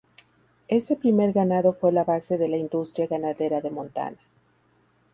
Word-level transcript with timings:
Ese 0.67 0.95
primer 0.95 1.31
ganado 1.31 1.73
fue 1.73 1.91
la 1.91 2.03
base 2.03 2.39
de 2.39 2.47
la 2.47 2.57
industria 2.57 3.05
ganadera 3.05 3.61
de 3.61 3.69
Montana. 3.69 4.17